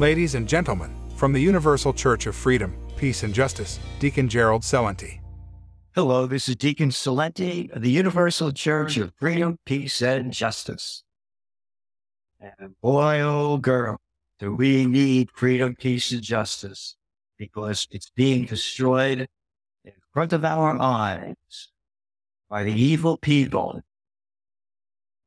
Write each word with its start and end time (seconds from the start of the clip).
Ladies 0.00 0.34
and 0.34 0.48
gentlemen, 0.48 0.96
from 1.14 1.34
the 1.34 1.42
Universal 1.42 1.92
Church 1.92 2.26
of 2.26 2.34
Freedom, 2.34 2.74
Peace 2.96 3.22
and 3.22 3.34
Justice, 3.34 3.78
Deacon 3.98 4.30
Gerald 4.30 4.62
Celente. 4.62 5.20
Hello, 5.94 6.24
this 6.24 6.48
is 6.48 6.56
Deacon 6.56 6.88
Celente 6.88 7.70
of 7.70 7.82
the 7.82 7.90
Universal 7.90 8.52
Church 8.52 8.96
of 8.96 9.12
Freedom, 9.20 9.58
Peace, 9.66 10.00
and 10.00 10.32
Justice. 10.32 11.04
And 12.40 12.80
boy, 12.80 13.20
oh 13.20 13.58
girl, 13.58 14.00
do 14.38 14.54
we 14.54 14.86
need 14.86 15.28
freedom, 15.34 15.76
peace, 15.76 16.12
and 16.12 16.22
justice 16.22 16.96
because 17.36 17.86
it's 17.90 18.08
being 18.08 18.46
destroyed 18.46 19.28
in 19.84 19.92
front 20.14 20.32
of 20.32 20.46
our 20.46 20.80
eyes 20.80 21.34
by 22.48 22.62
the 22.64 22.72
evil 22.72 23.18
people 23.18 23.82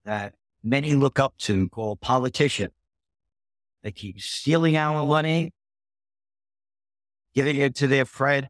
that 0.03 0.33
many 0.63 0.95
look 0.95 1.19
up 1.19 1.37
to 1.41 1.69
called 1.69 2.01
politicians. 2.01 2.73
They 3.83 3.91
keep 3.91 4.21
stealing 4.21 4.77
our 4.77 5.05
money, 5.05 5.51
giving 7.35 7.57
it 7.57 7.75
to 7.75 7.87
their 7.87 8.05
friends, 8.05 8.47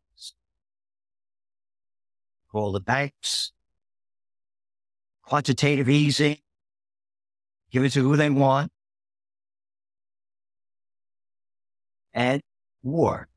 called 2.51 2.75
the 2.75 2.79
banks, 2.79 3.51
quantitative 5.23 5.89
easing, 5.89 6.37
give 7.71 7.83
it 7.83 7.89
to 7.93 8.01
who 8.01 8.15
they 8.15 8.29
want, 8.29 8.71
and 12.13 12.39
war. 12.83 13.27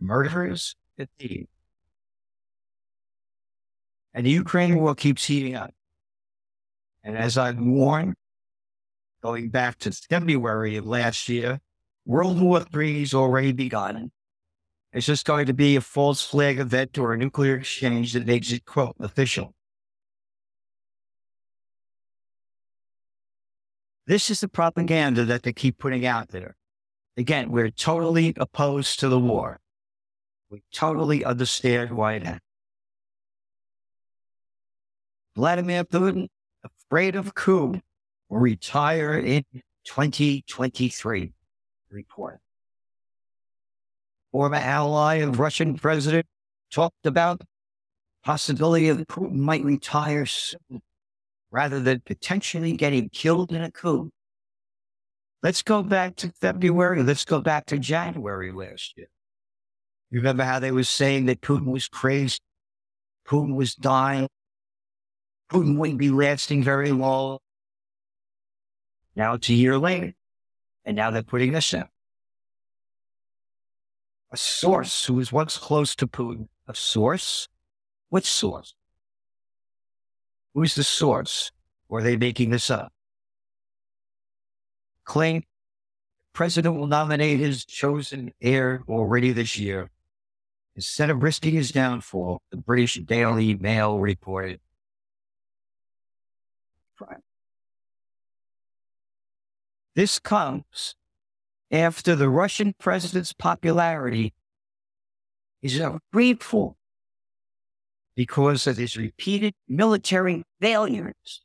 Murderers 0.00 0.74
indeed. 0.98 1.46
And 4.12 4.26
the 4.26 4.30
Ukraine 4.30 4.76
war 4.80 4.96
keeps 4.96 5.24
heating 5.24 5.54
up. 5.54 5.72
And 7.04 7.16
as 7.16 7.38
I've 7.38 7.60
warned, 7.60 8.14
going 9.22 9.48
back 9.48 9.78
to 9.78 9.92
February 9.92 10.76
of 10.76 10.86
last 10.86 11.28
year, 11.28 11.60
World 12.04 12.40
War 12.40 12.64
III 12.74 13.00
has 13.00 13.14
already 13.14 13.52
begun. 13.52 14.10
It's 14.92 15.06
just 15.06 15.24
going 15.24 15.46
to 15.46 15.54
be 15.54 15.76
a 15.76 15.80
false 15.80 16.22
flag 16.22 16.58
event 16.58 16.98
or 16.98 17.12
a 17.12 17.16
nuclear 17.16 17.56
exchange 17.56 18.12
that 18.12 18.26
makes 18.26 18.52
it, 18.52 18.64
quote, 18.64 18.96
official. 18.98 19.54
This 24.06 24.28
is 24.28 24.40
the 24.40 24.48
propaganda 24.48 25.24
that 25.24 25.44
they 25.44 25.52
keep 25.52 25.78
putting 25.78 26.04
out 26.04 26.28
there. 26.28 26.56
Again, 27.16 27.50
we're 27.50 27.70
totally 27.70 28.34
opposed 28.36 28.98
to 29.00 29.08
the 29.08 29.18
war. 29.18 29.60
We 30.50 30.62
totally 30.74 31.24
understand 31.24 31.92
why 31.92 32.14
it 32.14 32.24
happened. 32.24 32.40
Vladimir 35.36 35.84
Putin, 35.84 36.28
afraid 36.62 37.16
of 37.16 37.34
coup, 37.34 37.80
retire 38.32 39.18
in 39.18 39.44
2023. 39.84 41.32
Report. 41.90 42.40
Former 44.32 44.56
ally 44.56 45.16
of 45.16 45.38
Russian 45.38 45.76
president 45.76 46.26
talked 46.70 47.04
about 47.04 47.42
possibility 48.24 48.88
of 48.88 48.98
Putin 48.98 49.34
might 49.34 49.64
retire 49.64 50.24
soon 50.24 50.80
rather 51.50 51.80
than 51.80 52.00
potentially 52.06 52.72
getting 52.72 53.10
killed 53.10 53.52
in 53.52 53.62
a 53.62 53.70
coup. 53.70 54.10
Let's 55.42 55.62
go 55.62 55.82
back 55.82 56.16
to 56.16 56.32
February. 56.40 57.02
Let's 57.02 57.26
go 57.26 57.40
back 57.40 57.66
to 57.66 57.78
January 57.78 58.52
last 58.52 58.94
year. 58.96 59.08
You 60.10 60.20
remember 60.20 60.44
how 60.44 60.60
they 60.60 60.70
were 60.70 60.84
saying 60.84 61.26
that 61.26 61.40
Putin 61.42 61.66
was 61.66 61.88
crazy? 61.88 62.38
Putin 63.26 63.54
was 63.54 63.74
dying. 63.74 64.28
Putin 65.50 65.76
wouldn't 65.76 65.98
be 65.98 66.10
lasting 66.10 66.62
very 66.62 66.92
long. 66.92 67.38
Now 69.14 69.34
it's 69.34 69.48
a 69.48 69.54
year 69.54 69.78
later. 69.78 70.14
And 70.84 70.96
now 70.96 71.10
they're 71.10 71.22
putting 71.22 71.52
this 71.52 71.72
out. 71.74 71.88
A 74.32 74.36
source 74.36 75.04
who 75.04 75.14
was 75.14 75.32
once 75.32 75.58
close 75.58 75.94
to 75.96 76.06
Putin. 76.06 76.48
A 76.66 76.74
source? 76.74 77.48
What 78.08 78.24
source? 78.24 78.74
Who's 80.54 80.74
the 80.74 80.84
source? 80.84 81.52
Or 81.88 81.98
are 81.98 82.02
they 82.02 82.16
making 82.16 82.50
this 82.50 82.70
up? 82.70 82.92
Claim 85.04 85.42
president 86.32 86.76
will 86.76 86.86
nominate 86.86 87.38
his 87.38 87.64
chosen 87.64 88.32
heir 88.40 88.82
already 88.88 89.32
this 89.32 89.58
year. 89.58 89.90
Instead 90.74 91.10
of 91.10 91.22
risking 91.22 91.54
his 91.54 91.70
downfall, 91.70 92.40
the 92.50 92.56
British 92.56 92.94
Daily 92.94 93.54
Mail 93.54 93.98
reported. 93.98 94.60
This 99.94 100.18
comes 100.18 100.94
after 101.70 102.16
the 102.16 102.30
Russian 102.30 102.74
president's 102.78 103.32
popularity 103.32 104.32
is 105.60 105.78
a 105.78 106.00
free 106.12 106.34
fall 106.34 106.76
because 108.16 108.66
of 108.66 108.78
his 108.78 108.96
repeated 108.96 109.54
military 109.68 110.44
failures 110.60 111.42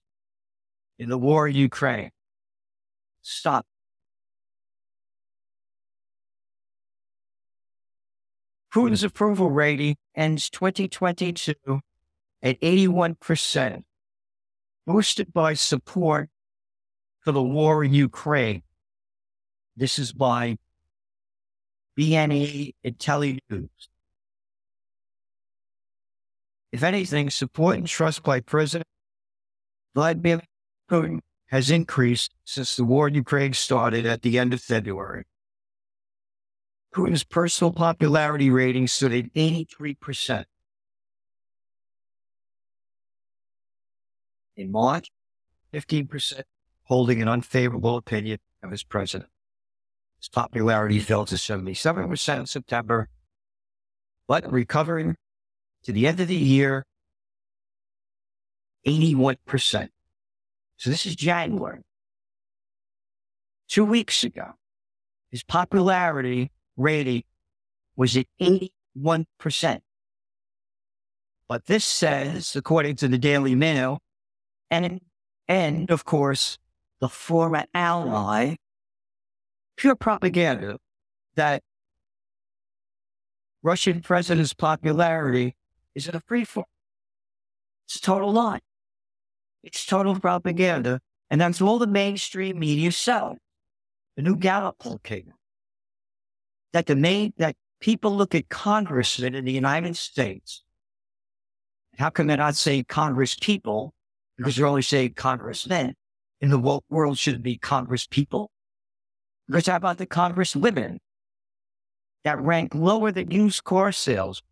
in 0.97 1.09
the 1.09 1.17
war 1.17 1.47
in 1.47 1.55
Ukraine. 1.55 2.11
Stop. 3.21 3.65
Putin's 8.73 9.03
approval 9.03 9.49
rating 9.49 9.95
ends 10.15 10.49
2022 10.49 11.53
at 12.41 12.61
81%, 12.61 13.83
boosted 14.85 15.33
by 15.33 15.53
support 15.53 16.29
for 17.27 17.33
the 17.33 17.43
war 17.43 17.83
in 17.83 17.93
Ukraine. 17.93 18.63
This 19.75 19.99
is 19.99 20.13
by 20.13 20.55
BNE 21.99 22.73
Intellinews. 22.85 23.67
If 26.71 26.83
anything, 26.83 27.29
support 27.29 27.75
and 27.75 27.85
trust 27.85 28.23
by 28.23 28.39
President 28.39 28.87
Vladimir 29.93 30.39
Putin 30.89 31.19
has 31.47 31.69
increased 31.69 32.31
since 32.45 32.77
the 32.77 32.85
war 32.85 33.09
in 33.09 33.15
Ukraine 33.15 33.51
started 33.51 34.05
at 34.05 34.21
the 34.21 34.39
end 34.39 34.53
of 34.53 34.61
February. 34.61 35.25
Putin's 36.95 37.25
personal 37.25 37.73
popularity 37.73 38.49
rating 38.49 38.87
stood 38.87 39.11
at 39.11 39.33
83%. 39.33 40.45
In 44.55 44.71
March, 44.71 45.11
15%, 45.73 46.43
holding 46.87 47.21
an 47.21 47.27
unfavorable 47.27 47.97
opinion 47.97 48.39
of 48.63 48.71
his 48.71 48.83
president. 48.83 49.29
His 50.19 50.29
popularity 50.29 50.99
fell 50.99 51.25
to 51.25 51.35
77% 51.35 52.39
in 52.39 52.45
September, 52.45 53.09
but 54.27 54.51
recovering 54.51 55.15
to 55.83 55.91
the 55.91 56.07
end 56.07 56.19
of 56.19 56.27
the 56.27 56.35
year, 56.35 56.85
81%. 58.85 59.89
So 60.77 60.89
this 60.89 61.05
is 61.05 61.15
January. 61.15 61.81
Two 63.67 63.83
weeks 63.83 64.23
ago, 64.23 64.53
his 65.29 65.43
popularity 65.43 66.51
rating 66.77 67.23
was 67.95 68.15
at 68.15 68.27
81%. 68.39 69.81
But 71.49 71.65
this 71.65 71.83
says, 71.83 72.55
according 72.55 72.95
to 72.97 73.07
the 73.07 73.17
Daily 73.17 73.55
Mail, 73.55 73.99
and, 74.69 75.01
and 75.47 75.89
of 75.91 76.05
course, 76.05 76.57
the 76.99 77.09
former 77.09 77.65
ally, 77.73 78.55
pure 79.75 79.95
propaganda 79.95 80.77
that 81.35 81.61
Russian 83.63 84.01
president's 84.01 84.53
popularity 84.53 85.55
is 85.95 86.07
in 86.07 86.15
a 86.15 86.21
free 86.21 86.45
fall. 86.45 86.67
It's 87.87 87.97
a 87.97 88.01
total 88.01 88.31
lie. 88.31 88.59
It's 89.63 89.85
total 89.85 90.19
propaganda. 90.19 90.99
And 91.29 91.41
that's 91.41 91.61
all 91.61 91.77
the 91.77 91.87
mainstream 91.87 92.59
media 92.59 92.91
sell. 92.91 93.37
The 94.15 94.23
new 94.23 94.35
Gallup 94.35 94.79
poll 94.79 94.99
came 95.03 95.33
that 96.73 96.85
the 96.85 96.95
main, 96.95 97.33
that 97.37 97.55
people 97.79 98.15
look 98.15 98.35
at 98.35 98.49
congressmen 98.49 99.35
in 99.35 99.45
the 99.45 99.51
United 99.51 99.97
States. 99.97 100.63
How 101.97 102.09
can 102.09 102.27
they 102.27 102.35
not 102.35 102.55
say 102.55 102.83
Congress 102.83 103.35
people? 103.35 103.93
Because 104.37 104.55
they're 104.55 104.67
only 104.67 104.83
saying 104.83 105.13
congressmen. 105.15 105.95
In 106.39 106.49
the 106.49 106.59
woke 106.59 106.85
world, 106.89 107.17
should 107.17 107.41
be 107.41 107.57
Congress 107.57 108.05
people? 108.05 108.51
Because 109.47 109.67
how 109.67 109.77
about 109.77 109.97
the 109.97 110.05
Congress 110.05 110.55
women 110.55 110.99
that 112.23 112.39
rank 112.39 112.75
lower 112.75 113.11
than 113.11 113.31
used 113.31 113.63
car 113.63 113.91
sales? 113.91 114.43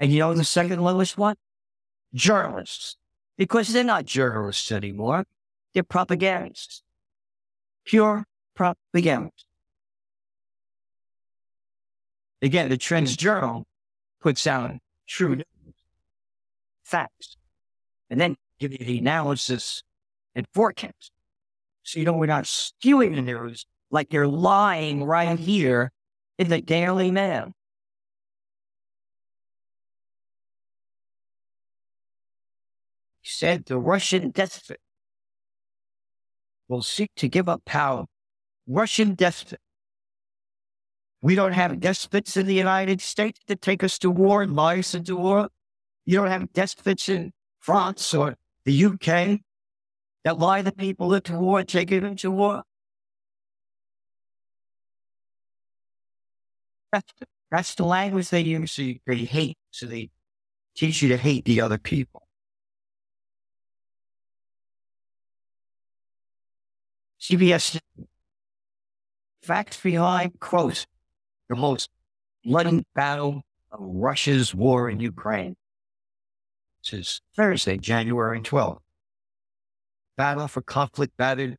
And 0.00 0.12
you 0.12 0.20
know 0.20 0.34
the 0.34 0.44
second 0.44 0.80
lowest 0.80 1.18
one? 1.18 1.36
Journalists. 2.14 2.96
Because 3.36 3.68
they're 3.68 3.84
not 3.84 4.06
journalists 4.06 4.72
anymore. 4.72 5.24
They're 5.74 5.82
propagandists. 5.82 6.82
Pure 7.84 8.24
propagandists. 8.54 9.44
Again, 12.40 12.68
the 12.68 12.76
Trends 12.76 13.16
Journal 13.16 13.66
puts 14.20 14.46
out 14.46 14.76
true 15.06 15.42
facts, 16.84 17.36
and 18.08 18.20
then 18.20 18.36
give 18.58 18.72
you 18.72 18.78
the 18.78 18.98
analysis 18.98 19.82
and 20.38 20.46
forecast. 20.54 21.10
So, 21.82 21.98
you 21.98 22.06
know, 22.06 22.12
we're 22.12 22.26
not 22.26 22.44
skewing 22.44 23.16
the 23.16 23.22
news 23.22 23.66
like 23.90 24.08
they're 24.08 24.28
lying 24.28 25.04
right 25.04 25.38
here 25.38 25.90
in 26.38 26.48
the 26.48 26.60
Daily 26.60 27.10
Mail. 27.10 27.52
He 33.20 33.28
said 33.28 33.66
the 33.66 33.78
Russian 33.78 34.30
despot 34.30 34.80
will 36.68 36.82
seek 36.82 37.10
to 37.16 37.28
give 37.28 37.48
up 37.48 37.64
power. 37.64 38.04
Russian 38.66 39.14
despot. 39.14 39.60
We 41.20 41.34
don't 41.34 41.52
have 41.52 41.80
despots 41.80 42.36
in 42.36 42.46
the 42.46 42.54
United 42.54 43.00
States 43.00 43.40
that 43.48 43.60
take 43.60 43.82
us 43.82 43.98
to 43.98 44.10
war 44.10 44.42
and 44.42 44.54
lie 44.54 44.78
us 44.78 44.94
into 44.94 45.16
war. 45.16 45.48
You 46.04 46.16
don't 46.16 46.30
have 46.30 46.52
despots 46.52 47.08
in 47.08 47.32
France 47.58 48.14
or 48.14 48.36
the 48.64 48.84
UK 48.84 49.40
that 50.28 50.38
lie 50.38 50.60
the 50.60 50.72
people 50.72 51.14
into 51.14 51.38
war 51.38 51.64
take 51.64 51.88
them 51.88 52.14
to 52.14 52.30
war. 52.30 52.62
That's, 56.92 57.10
that's 57.50 57.74
the 57.76 57.86
language 57.86 58.28
they 58.28 58.42
use. 58.42 58.72
So 58.72 58.92
they 59.06 59.16
hate. 59.16 59.56
So 59.70 59.86
they 59.86 60.10
teach 60.76 61.00
you 61.00 61.08
to 61.08 61.16
hate 61.16 61.46
the 61.46 61.62
other 61.62 61.78
people. 61.78 62.28
CBS 67.18 67.78
facts 69.42 69.80
behind 69.80 70.38
quote 70.40 70.84
the 71.48 71.56
most 71.56 71.88
bloody 72.44 72.84
battle 72.94 73.40
of 73.72 73.80
Russia's 73.80 74.54
war 74.54 74.90
in 74.90 75.00
Ukraine. 75.00 75.56
This 76.84 76.92
is 76.92 77.20
Thursday, 77.34 77.78
January 77.78 78.42
12th. 78.42 78.80
Battle 80.18 80.48
for 80.48 80.62
conflict 80.62 81.16
battered 81.16 81.56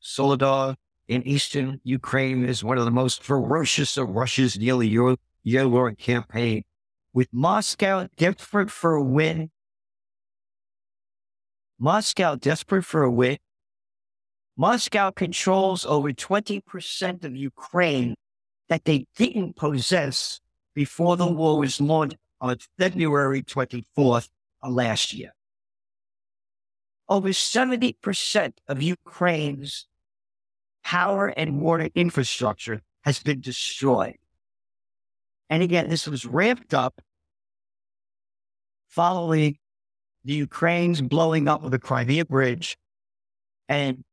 Soledar 0.00 0.76
in 1.08 1.26
eastern 1.26 1.80
Ukraine 1.82 2.44
is 2.44 2.62
one 2.62 2.78
of 2.78 2.84
the 2.84 2.90
most 2.92 3.20
ferocious 3.20 3.96
of 3.96 4.10
Russia's 4.10 4.56
nearly 4.56 4.86
year-long 5.42 5.96
campaign, 5.96 6.62
with 7.12 7.26
Moscow 7.32 8.06
desperate 8.16 8.70
for 8.70 8.94
a 8.94 9.02
win. 9.02 9.50
Moscow 11.80 12.36
desperate 12.36 12.84
for 12.84 13.02
a 13.02 13.10
win. 13.10 13.38
Moscow 14.56 15.10
controls 15.10 15.84
over 15.84 16.12
20% 16.12 17.24
of 17.24 17.34
Ukraine 17.34 18.14
that 18.68 18.84
they 18.84 19.06
didn't 19.16 19.56
possess 19.56 20.38
before 20.76 21.16
the 21.16 21.26
war 21.26 21.58
was 21.58 21.80
launched 21.80 22.18
on 22.40 22.56
February 22.78 23.42
24th 23.42 24.28
of 24.62 24.72
last 24.72 25.12
year. 25.12 25.32
Over 27.10 27.30
70% 27.30 28.52
of 28.68 28.80
Ukraine's 28.80 29.88
power 30.84 31.26
and 31.26 31.60
water 31.60 31.88
infrastructure 31.96 32.82
has 33.02 33.20
been 33.20 33.40
destroyed. 33.40 34.16
And 35.50 35.60
again, 35.60 35.88
this 35.88 36.06
was 36.06 36.24
ramped 36.24 36.72
up 36.72 37.00
following 38.88 39.58
the 40.24 40.34
Ukraine's 40.34 41.00
blowing 41.00 41.48
up 41.48 41.64
of 41.64 41.72
the 41.72 41.80
Crimea 41.80 42.26
Bridge 42.26 42.78
and 43.68 44.04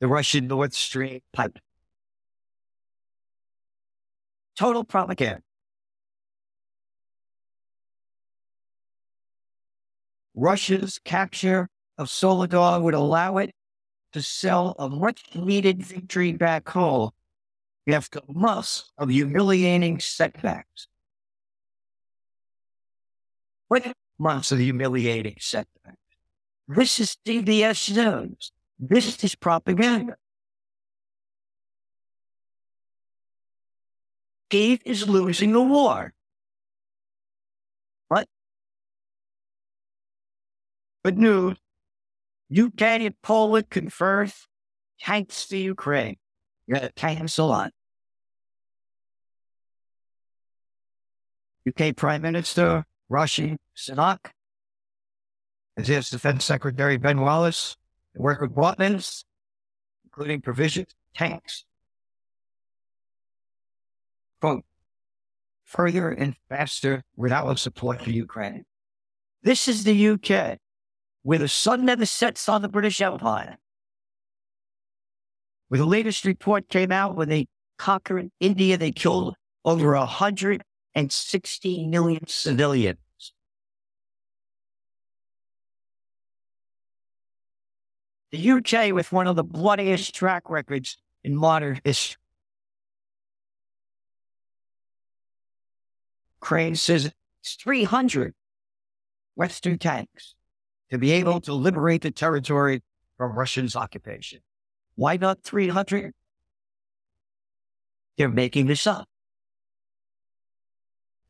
the 0.00 0.06
Russian 0.06 0.48
North 0.48 0.74
Stream 0.74 1.20
pipe. 1.32 1.58
Total 4.58 4.84
propaganda. 4.84 5.40
Russia's 10.34 11.00
capture 11.02 11.70
of 11.98 12.08
Soledar 12.08 12.80
would 12.80 12.94
allow 12.94 13.38
it 13.38 13.54
to 14.12 14.22
sell 14.22 14.74
a 14.78 14.88
much 14.88 15.22
needed 15.34 15.82
victory 15.82 16.32
back 16.32 16.68
home 16.68 17.10
after 17.88 18.20
months 18.28 18.90
of 18.98 19.10
humiliating 19.10 20.00
setbacks. 20.00 20.88
What 23.68 23.92
months 24.18 24.52
of 24.52 24.58
humiliating 24.58 25.36
setbacks? 25.40 25.96
This 26.68 27.00
is 27.00 27.16
CBS 27.26 27.94
News. 27.94 28.52
This 28.78 29.22
is 29.24 29.34
propaganda. 29.34 30.16
Kiev 34.50 34.80
is 34.84 35.08
losing 35.08 35.52
the 35.52 35.62
war. 35.62 36.12
What? 38.08 38.28
But 41.02 41.16
news 41.16 41.56
UK 42.50 42.82
and 42.82 43.14
Poland 43.22 43.70
confers 43.70 44.46
tanks 45.00 45.46
to 45.48 45.56
Ukraine. 45.56 46.16
Yeah, 46.66 46.88
tanks 46.94 47.38
a 47.38 47.44
lot. 47.44 47.72
UK 51.68 51.96
Prime 51.96 52.22
Minister 52.22 52.84
Rishi 53.08 53.56
Sunak, 53.76 54.30
as 55.76 55.88
his 55.88 56.10
Defense 56.10 56.44
Secretary 56.44 56.96
Ben 56.96 57.20
Wallace, 57.20 57.76
work 58.14 58.40
with 58.40 58.52
weapons, 58.52 59.24
including 60.04 60.40
provisions, 60.40 60.94
tanks. 61.14 61.64
Quote, 64.40 64.64
further 65.64 66.10
and 66.10 66.36
faster 66.48 67.02
without 67.16 67.58
support 67.58 68.02
for 68.02 68.10
Ukraine. 68.10 68.64
This 69.42 69.66
is 69.66 69.84
the 69.84 70.08
UK 70.10 70.58
where 71.26 71.40
the 71.40 71.48
sun 71.48 71.84
never 71.84 72.06
sets 72.06 72.48
on 72.48 72.62
the 72.62 72.68
British 72.68 73.00
Empire. 73.00 73.56
Where 75.66 75.78
the 75.78 75.84
latest 75.84 76.24
report 76.24 76.68
came 76.68 76.92
out 76.92 77.16
when 77.16 77.28
they 77.28 77.48
conquered 77.78 78.30
India, 78.38 78.76
they 78.76 78.92
killed 78.92 79.34
over 79.64 79.96
160 79.96 81.86
million 81.88 82.28
civilians. 82.28 82.98
The 88.30 88.50
UK 88.52 88.94
with 88.94 89.10
one 89.10 89.26
of 89.26 89.34
the 89.34 89.42
bloodiest 89.42 90.14
track 90.14 90.48
records 90.48 90.96
in 91.24 91.34
modern 91.34 91.80
history. 91.82 92.20
Crane 96.38 96.76
says 96.76 97.10
it's 97.42 97.54
300 97.54 98.32
Western 99.34 99.80
tanks 99.80 100.36
to 100.90 100.98
be 100.98 101.12
able 101.12 101.40
to 101.42 101.52
liberate 101.52 102.02
the 102.02 102.10
territory 102.10 102.82
from 103.16 103.36
Russia's 103.36 103.74
occupation. 103.74 104.40
Why 104.94 105.16
not 105.16 105.42
300? 105.42 106.12
They're 108.16 108.28
making 108.28 108.66
this 108.66 108.86
up. 108.86 109.08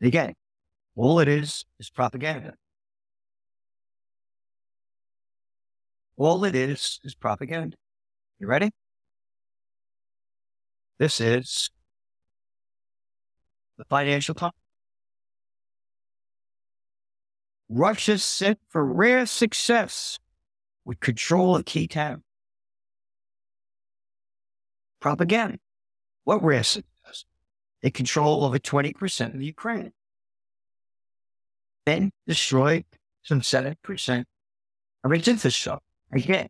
Again, 0.00 0.34
all 0.94 1.18
it 1.20 1.28
is 1.28 1.64
is 1.78 1.90
propaganda. 1.90 2.54
All 6.16 6.44
it 6.44 6.54
is 6.54 7.00
is 7.02 7.14
propaganda. 7.14 7.76
You 8.38 8.46
ready? 8.46 8.70
This 10.98 11.20
is 11.20 11.70
the 13.76 13.84
financial 13.84 14.34
Times. 14.34 14.54
Russia 17.68 18.18
set 18.18 18.58
for 18.68 18.84
rare 18.84 19.26
success 19.26 20.18
with 20.84 21.00
control 21.00 21.56
of 21.56 21.64
key 21.64 21.88
town. 21.88 22.22
Propaganda. 25.00 25.58
What 26.24 26.42
rare 26.42 26.62
success? 26.62 27.24
They 27.82 27.90
control 27.90 28.44
over 28.44 28.58
20% 28.58 29.34
of 29.34 29.42
Ukraine. 29.42 29.92
Then 31.84 32.10
destroyed 32.26 32.84
some 33.22 33.40
7% 33.40 34.24
of 35.04 35.12
its 35.12 35.28
infrastructure. 35.28 35.82
Again, 36.12 36.48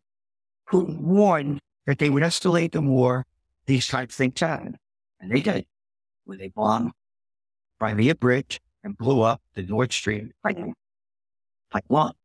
Putin 0.69 1.01
warned 1.01 1.59
that 1.85 1.99
they 1.99 2.09
would 2.09 2.23
escalate 2.23 2.71
the 2.71 2.81
war. 2.81 3.25
These 3.65 3.87
types 3.87 4.13
of 4.15 4.17
things 4.17 4.39
happen. 4.39 4.77
And 5.19 5.31
they 5.31 5.41
did. 5.41 5.65
When 6.25 6.37
they 6.37 6.49
bombed 6.49 6.91
Crimea 7.79 8.15
Bridge 8.15 8.59
and 8.83 8.97
blew 8.97 9.21
up 9.21 9.41
the 9.53 9.63
Nord 9.63 9.91
Stream 9.93 10.31
pipeline. 10.43 10.73
Like 11.73 11.83
what? 11.87 12.15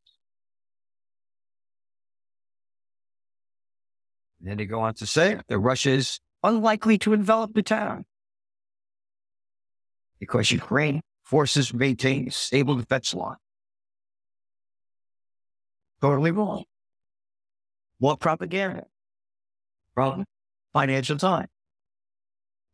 And 4.41 4.51
then 4.51 4.57
they 4.57 4.67
go 4.67 4.81
on 4.81 4.95
to 4.95 5.07
say 5.07 5.39
that 5.47 5.59
Russia 5.59 5.91
is 5.91 6.21
unlikely 6.43 6.99
to 6.99 7.13
envelop 7.13 7.55
the 7.55 7.63
town 7.63 8.05
because 10.19 10.51
Ukraine 10.51 11.01
forces 11.23 11.73
maintain 11.73 12.31
stable 12.31 12.75
defense 12.77 13.15
line. 13.15 13.37
Totally 16.01 16.33
wrong. 16.33 16.65
What 17.99 18.19
propaganda? 18.19 18.87
From 19.95 20.25
Financial 20.73 21.17
Times. 21.17 21.49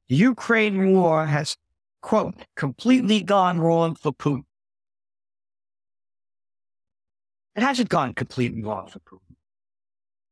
The 0.09 0.17
Ukraine 0.17 0.93
war 0.93 1.27
has, 1.27 1.57
quote, 2.01 2.35
completely 2.57 3.23
gone 3.23 3.61
wrong 3.61 3.95
for 3.95 4.13
Putin. 4.13 4.45
It 7.59 7.63
hasn't 7.63 7.89
gone 7.89 8.15
completely 8.15 8.63
off. 8.63 8.97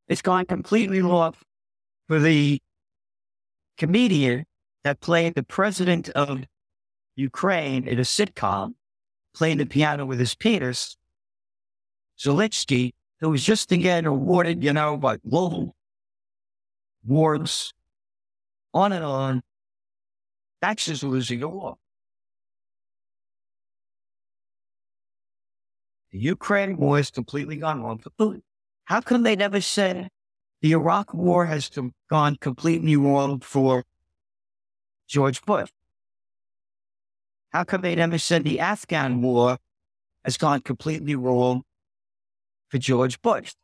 It's 0.06 0.22
gone 0.22 0.46
completely 0.46 1.02
off 1.02 1.42
for 2.06 2.20
the 2.20 2.62
comedian 3.76 4.44
that 4.84 5.00
played 5.00 5.34
the 5.34 5.42
president 5.42 6.08
of 6.10 6.44
Ukraine 7.16 7.88
in 7.88 7.98
a 7.98 8.02
sitcom, 8.02 8.74
playing 9.34 9.58
the 9.58 9.66
piano 9.66 10.06
with 10.06 10.20
his 10.20 10.36
penis, 10.36 10.96
Zelensky, 12.16 12.92
who 13.18 13.30
was 13.30 13.42
just 13.42 13.72
again 13.72 14.06
awarded, 14.06 14.62
you 14.62 14.72
know, 14.72 14.96
by 14.96 15.16
global 15.16 15.74
awards, 17.04 17.72
on 18.72 18.92
and 18.92 19.04
on. 19.04 19.42
That's 20.62 20.84
just 20.84 21.02
losing 21.02 21.40
the 21.40 21.48
war. 21.48 21.76
The 26.12 26.18
Ukraine 26.18 26.76
war 26.76 26.96
has 26.96 27.10
completely 27.10 27.56
gone 27.56 27.82
wrong 27.82 27.98
for 27.98 28.10
Putin. 28.10 28.42
How 28.84 29.00
come 29.00 29.22
they 29.22 29.36
never 29.36 29.60
said 29.60 30.08
the 30.62 30.72
Iraq 30.72 31.12
war 31.12 31.46
has 31.46 31.70
gone 32.08 32.36
completely 32.36 32.96
wrong 32.96 33.40
for 33.40 33.84
George 35.08 35.42
Bush? 35.42 35.70
How 37.50 37.64
come 37.64 37.82
they 37.82 37.94
never 37.94 38.18
said 38.18 38.44
the 38.44 38.60
Afghan 38.60 39.22
war 39.22 39.58
has 40.24 40.36
gone 40.36 40.60
completely 40.60 41.14
wrong 41.14 41.62
for 42.68 42.78
George 42.78 43.20
Bush? 43.22 43.54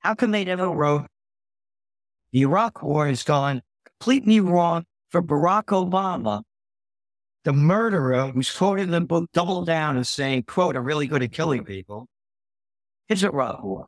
How 0.00 0.14
come 0.14 0.30
they 0.30 0.44
never 0.44 0.68
wrote 0.68 1.06
the 2.32 2.42
Iraq 2.42 2.82
war 2.82 3.06
has 3.06 3.22
gone 3.22 3.62
completely 3.84 4.40
wrong 4.40 4.84
for 5.08 5.22
Barack 5.22 5.66
Obama, 5.66 6.42
the 7.44 7.52
murderer 7.52 8.28
who's 8.28 8.50
quoted 8.50 8.82
in 8.82 8.90
the 8.90 9.00
book 9.00 9.30
Double 9.32 9.64
Down 9.64 9.96
and 9.96 10.06
saying, 10.06 10.44
quote, 10.44 10.76
I'm 10.76 10.84
really 10.84 11.06
good 11.06 11.22
at 11.22 11.32
killing 11.32 11.64
people. 11.64 12.08
His 13.06 13.24
Iraq 13.24 13.62
war. 13.62 13.86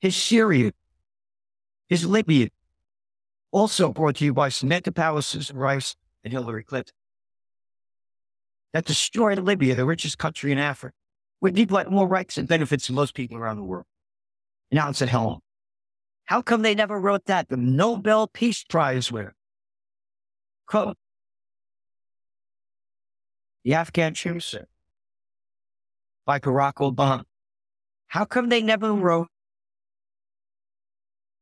His 0.00 0.16
Syria. 0.16 0.72
His 1.88 2.06
Libya. 2.06 2.48
Also 3.50 3.92
brought 3.92 4.16
to 4.16 4.24
you 4.24 4.32
by 4.32 4.48
Samantha 4.48 4.92
Power, 4.92 5.22
Susan 5.22 5.56
Rice, 5.56 5.96
and 6.22 6.32
Hillary 6.32 6.64
Clinton. 6.64 6.94
That 8.72 8.84
destroyed 8.84 9.38
Libya, 9.38 9.74
the 9.74 9.86
richest 9.86 10.18
country 10.18 10.52
in 10.52 10.58
Africa, 10.58 10.94
where 11.40 11.52
people 11.52 11.78
had 11.78 11.90
more 11.90 12.06
rights 12.06 12.36
and 12.36 12.46
benefits 12.46 12.86
than 12.86 12.96
most 12.96 13.14
people 13.14 13.38
around 13.38 13.56
the 13.56 13.64
world. 13.64 13.86
And 14.70 14.76
now 14.76 14.90
it's 14.90 15.02
at 15.02 15.08
home. 15.08 15.40
How 16.26 16.42
come 16.42 16.60
they 16.60 16.74
never 16.74 17.00
wrote 17.00 17.24
that? 17.24 17.48
The 17.48 17.56
Nobel 17.56 18.26
Peace 18.26 18.62
Prize 18.64 19.10
winner. 19.10 19.34
Quote, 20.66 20.98
the 23.68 23.74
Afghan 23.74 24.14
Choosing 24.14 24.64
by 26.24 26.38
Barack 26.38 26.76
Obama. 26.76 27.24
How 28.06 28.24
come 28.24 28.48
they 28.48 28.62
never 28.62 28.94
wrote 28.94 29.28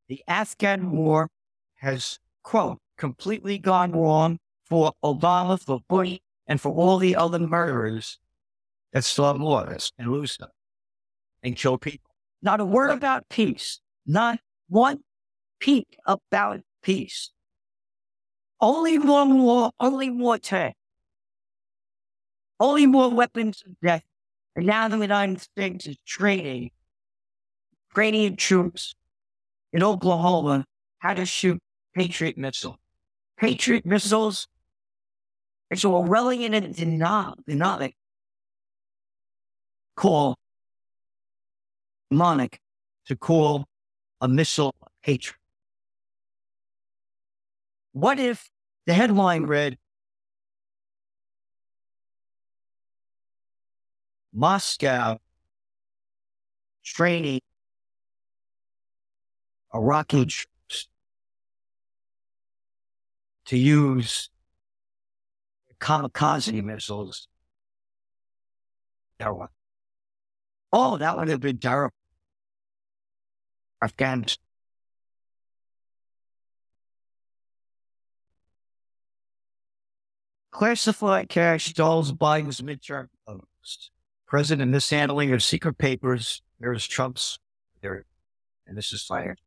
the 0.09 0.25
Afghan 0.27 0.91
war 0.91 1.29
has, 1.77 2.19
quote, 2.43 2.79
completely 2.99 3.59
gone 3.59 3.93
wrong 3.93 4.41
for 4.65 4.91
Obama, 5.05 5.57
for 5.65 5.79
Bush, 5.89 6.19
and 6.49 6.61
for 6.61 6.73
all 6.73 6.99
the 6.99 7.15
other 7.15 7.39
murderers 7.39 8.19
that 8.93 9.05
start 9.05 9.39
wars 9.39 9.93
and 9.97 10.11
lose 10.11 10.37
them 10.37 10.51
and 11.45 11.55
kill 11.55 11.79
people. 11.79 12.11
Not 12.43 12.59
a 12.59 12.65
word 12.65 12.91
about 12.91 13.29
peace. 13.29 13.79
Not 14.05 14.41
one 14.69 15.05
peep 15.61 15.87
about 16.05 16.63
peace. 16.83 17.31
Only 18.61 18.99
one 18.99 19.39
war, 19.45 19.71
only 19.79 20.11
more 20.11 20.39
tanks. 20.39 20.77
Only 22.59 22.87
more 22.87 23.11
weapons 23.11 23.63
of 23.67 23.73
death. 23.83 24.05
And 24.55 24.67
now 24.67 24.89
the 24.89 24.99
United 24.99 25.41
States 25.41 25.87
is 25.87 25.97
training 26.07 26.71
Ukrainian 27.91 28.37
troops 28.37 28.95
in 29.73 29.83
Oklahoma 29.83 30.65
how 30.99 31.15
to 31.15 31.27
shoot 31.27 31.61
Patriot 31.95 32.39
missiles. 32.39 32.77
Patriot 33.39 33.85
missiles 33.85 34.49
it's 35.71 35.85
Orwellian 35.85 36.55
and 36.55 36.75
dynamic. 37.47 37.97
Call 39.97 40.37
demonic 42.11 42.61
to 43.07 43.17
call 43.17 43.65
a 44.21 44.29
missile 44.29 44.75
hatred. 45.03 45.37
What 47.93 48.21
if 48.21 48.51
the 48.87 48.95
headline 48.95 49.45
read 49.45 49.77
Moscow 54.37 55.17
training 56.85 57.41
Iraqi 59.75 60.27
troops 60.27 60.89
to 63.47 63.57
use 63.57 64.29
kamikaze 65.81 66.63
missiles. 66.63 67.29
Oh, 70.71 70.99
that 70.99 71.17
would 71.17 71.29
have 71.29 71.41
been 71.41 71.57
terrible. 71.57 71.95
Afghanistan. 73.83 74.43
Classified 80.51 81.31
cash 81.31 81.67
stalls 81.67 82.13
Biden's 82.13 82.61
midterm 82.61 83.09
post. 83.27 83.91
President 84.37 84.71
mishandling 84.71 85.33
of 85.33 85.43
secret 85.43 85.79
papers. 85.79 86.43
There's 86.61 86.87
Trump's 86.87 87.39
there, 87.81 88.05
and 88.67 88.77
this 88.77 88.93
is 88.93 89.03
fired. 89.03 89.41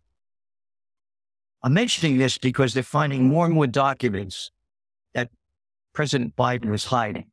I'm 1.62 1.76
mentioning 1.76 2.18
this 2.18 2.40
because 2.40 2.74
they're 2.74 2.82
finding 2.82 3.28
more 3.28 3.46
and 3.46 3.54
more 3.54 3.68
documents 3.68 4.50
that 5.14 5.30
President 5.94 6.36
Biden 6.36 6.72
was 6.72 6.86
hiding. 6.86 7.28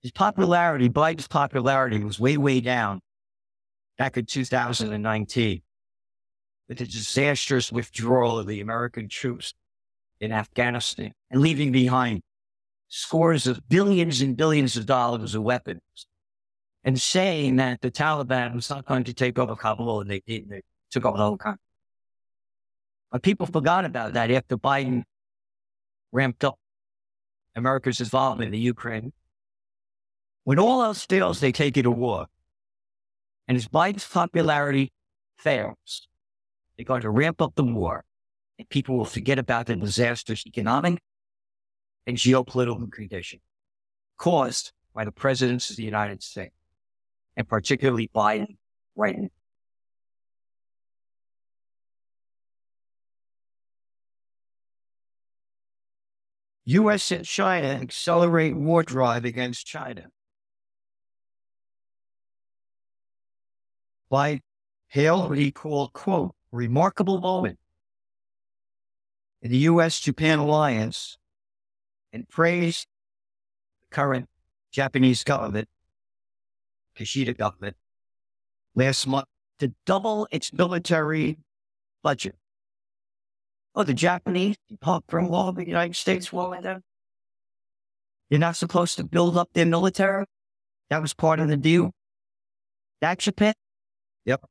His 0.00 0.12
popularity, 0.12 0.88
Biden's 0.88 1.28
popularity 1.28 2.02
was 2.02 2.18
way, 2.18 2.38
way 2.38 2.62
down 2.62 3.02
back 3.98 4.16
in 4.16 4.24
2019 4.24 5.60
with 6.70 6.78
the 6.78 6.86
disastrous 6.86 7.70
withdrawal 7.70 8.38
of 8.38 8.46
the 8.46 8.62
American 8.62 9.10
troops 9.10 9.52
in 10.20 10.32
Afghanistan 10.32 11.12
and 11.30 11.42
leaving 11.42 11.70
behind 11.70 12.22
scores 12.90 13.46
of 13.46 13.66
billions 13.68 14.20
and 14.20 14.36
billions 14.36 14.76
of 14.76 14.84
dollars 14.84 15.34
of 15.34 15.42
weapons 15.42 15.80
and 16.84 17.00
saying 17.00 17.56
that 17.56 17.80
the 17.80 17.90
Taliban 17.90 18.54
was 18.54 18.68
not 18.68 18.84
going 18.84 19.04
to 19.04 19.14
take 19.14 19.38
over 19.38 19.54
Kabul 19.54 20.00
and 20.00 20.10
they. 20.10 20.22
They 20.26 20.62
took 20.90 21.04
over 21.06 21.16
the 21.16 21.24
whole 21.24 21.36
country. 21.36 21.60
But 23.12 23.22
people 23.22 23.46
forgot 23.46 23.84
about 23.84 24.14
that 24.14 24.30
after 24.30 24.56
Biden 24.56 25.04
ramped 26.10 26.44
up 26.44 26.58
America's 27.54 28.00
involvement 28.00 28.48
in 28.48 28.52
the 28.52 28.58
Ukraine. 28.58 29.12
When 30.44 30.58
all 30.58 30.82
else 30.82 31.06
fails, 31.06 31.38
they 31.38 31.52
take 31.52 31.76
it 31.76 31.82
to 31.82 31.90
war. 31.90 32.26
And 33.46 33.56
as 33.56 33.68
Biden's 33.68 34.06
popularity 34.06 34.92
fails, 35.38 36.08
they're 36.76 36.84
going 36.84 37.02
to 37.02 37.10
ramp 37.10 37.40
up 37.40 37.54
the 37.54 37.64
war, 37.64 38.04
and 38.58 38.68
people 38.68 38.96
will 38.96 39.04
forget 39.04 39.38
about 39.38 39.66
the 39.66 39.76
disastrous 39.76 40.46
economic 40.46 41.00
and 42.06 42.16
geopolitical 42.16 42.90
condition 42.90 43.40
caused 44.16 44.72
by 44.94 45.04
the 45.04 45.12
presidents 45.12 45.70
of 45.70 45.76
the 45.76 45.84
United 45.84 46.22
States, 46.22 46.54
and 47.36 47.48
particularly 47.48 48.10
Biden 48.14 48.56
right 48.96 49.18
now. 49.18 49.28
U.S. 56.66 57.10
and 57.10 57.24
China 57.24 57.66
accelerate 57.66 58.54
war 58.54 58.82
drive 58.82 59.24
against 59.24 59.66
China. 59.66 60.06
By 64.08 64.42
hailed 64.88 65.30
what 65.30 65.38
he 65.38 65.50
called, 65.50 65.92
quote, 65.92 66.34
remarkable 66.52 67.20
moment 67.20 67.58
in 69.42 69.50
the 69.50 69.58
U.S. 69.58 69.98
Japan 69.98 70.38
alliance 70.38 71.16
and 72.12 72.28
praised 72.28 72.86
the 73.82 73.94
current 73.94 74.28
Japanese 74.70 75.24
government, 75.24 75.68
Kishida 76.96 77.36
government, 77.36 77.76
last 78.74 79.06
month 79.06 79.26
to 79.58 79.72
double 79.84 80.28
its 80.30 80.52
military 80.52 81.38
budget 82.02 82.34
Oh, 83.74 83.84
the 83.84 83.94
Japanese 83.94 84.56
from 85.08 85.28
law 85.28 85.52
the 85.52 85.66
United 85.66 85.94
States 85.96 86.32
war 86.32 86.50
with 86.50 86.62
them. 86.62 86.82
You're 88.28 88.40
not 88.40 88.56
supposed 88.56 88.96
to 88.96 89.04
build 89.04 89.36
up 89.36 89.48
their 89.52 89.66
military. 89.66 90.24
That 90.88 91.00
was 91.00 91.14
part 91.14 91.40
of 91.40 91.48
the 91.48 91.56
deal. 91.56 91.92
That's 93.00 93.24
Japan. 93.24 93.54
Yep. 94.24 94.44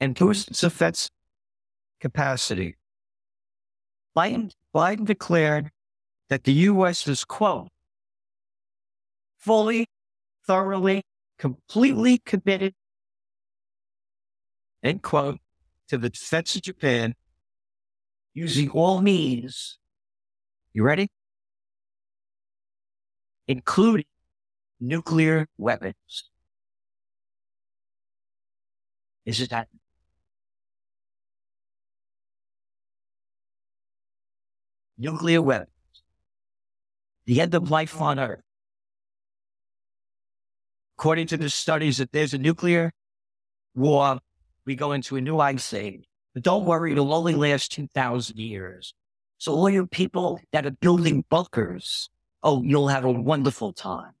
And 0.00 0.14
boost 0.14 0.60
defense 0.60 1.10
capacity. 2.00 2.76
Biden, 4.16 4.52
Biden 4.74 5.04
declared 5.04 5.70
that 6.28 6.44
the 6.44 6.52
U.S. 6.52 7.06
is, 7.08 7.24
quote, 7.24 7.68
fully, 9.38 9.86
thoroughly, 10.46 11.04
completely 11.38 12.18
committed 12.18 12.74
end 14.82 15.02
quote, 15.02 15.38
to 15.88 15.98
the 15.98 16.10
defense 16.10 16.56
of 16.56 16.62
Japan 16.62 17.14
using 18.34 18.70
all 18.70 19.00
means. 19.00 19.78
You 20.72 20.82
ready? 20.82 21.08
Including 23.46 24.06
nuclear 24.80 25.48
weapons. 25.58 26.30
Is 29.24 29.40
it 29.40 29.52
Nuclear 35.02 35.42
weapons. 35.42 35.68
The 37.26 37.40
end 37.40 37.56
of 37.56 37.72
life 37.72 38.00
on 38.00 38.20
Earth. 38.20 38.44
According 40.96 41.26
to 41.26 41.36
the 41.36 41.50
studies, 41.50 41.98
if 41.98 42.08
there's 42.12 42.34
a 42.34 42.38
nuclear 42.38 42.92
war, 43.74 44.20
we 44.64 44.76
go 44.76 44.92
into 44.92 45.16
a 45.16 45.20
new 45.20 45.40
ice 45.40 45.74
age. 45.74 46.04
But 46.34 46.44
don't 46.44 46.64
worry, 46.66 46.92
it'll 46.92 47.12
only 47.12 47.34
last 47.34 47.72
2,000 47.72 48.38
years. 48.38 48.94
So 49.38 49.52
all 49.54 49.68
you 49.68 49.88
people 49.88 50.38
that 50.52 50.66
are 50.66 50.70
building 50.70 51.24
bunkers, 51.28 52.08
oh, 52.44 52.62
you'll 52.62 52.86
have 52.86 53.04
a 53.04 53.10
wonderful 53.10 53.72
time. 53.72 54.12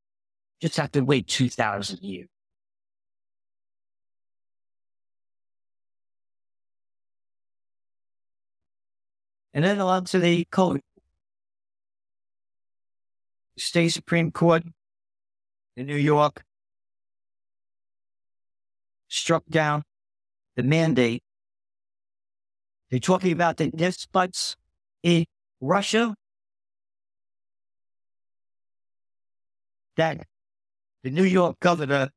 Just 0.60 0.78
have 0.78 0.90
to 0.92 1.02
wait 1.02 1.28
2,000 1.28 2.00
years. 2.00 2.26
And 9.54 9.64
then 9.64 9.80
on 9.80 10.04
to 10.06 10.18
the 10.18 10.46
code. 10.50 10.80
State 13.58 13.90
Supreme 13.90 14.30
Court 14.30 14.62
in 15.76 15.86
New 15.86 15.96
York 15.96 16.42
struck 19.08 19.44
down 19.48 19.82
the 20.56 20.62
mandate. 20.62 21.22
They're 22.90 22.98
talking 22.98 23.32
about 23.32 23.58
the 23.58 23.68
despots 23.68 24.56
in 25.02 25.26
Russia 25.60 26.14
that 29.96 30.26
the 31.02 31.10
New 31.10 31.24
York 31.24 31.60
governor 31.60 32.10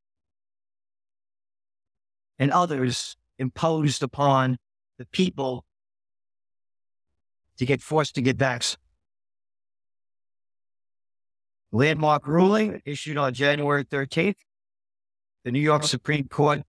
and 2.39 2.51
others 2.51 3.15
imposed 3.37 4.03
upon 4.03 4.57
the 4.97 5.05
people 5.05 5.65
to 7.57 7.65
get 7.65 7.81
forced 7.81 8.15
to 8.15 8.21
get 8.21 8.37
vaccinated. 8.37 8.79
Landmark 11.71 12.27
ruling 12.27 12.81
issued 12.85 13.17
on 13.17 13.33
January 13.33 13.83
13th. 13.83 14.35
The 15.43 15.51
New 15.51 15.59
York 15.59 15.83
Supreme 15.83 16.27
Court 16.27 16.63